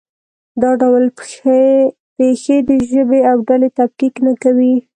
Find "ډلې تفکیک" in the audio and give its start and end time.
3.47-4.15